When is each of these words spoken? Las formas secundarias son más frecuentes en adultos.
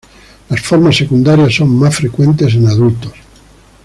Las 0.49 0.59
formas 0.61 0.95
secundarias 0.97 1.53
son 1.53 1.77
más 1.77 1.95
frecuentes 1.97 2.55
en 2.55 2.67
adultos. 2.67 3.13